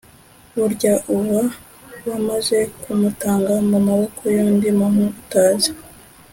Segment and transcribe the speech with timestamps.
[0.55, 1.41] burya uwa
[2.09, 5.71] wamaze kumutanga mu maboko y’undi muntu utazi